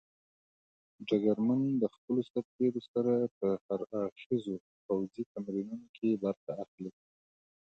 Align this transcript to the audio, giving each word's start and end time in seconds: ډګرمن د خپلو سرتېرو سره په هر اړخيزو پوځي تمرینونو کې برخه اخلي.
ډګرمن 1.07 1.61
د 1.81 1.83
خپلو 1.95 2.21
سرتېرو 2.31 2.81
سره 2.91 3.13
په 3.37 3.47
هر 3.65 3.79
اړخيزو 4.01 4.55
پوځي 4.85 5.23
تمرینونو 5.33 5.87
کې 5.95 6.19
برخه 6.23 6.51
اخلي. 6.63 6.91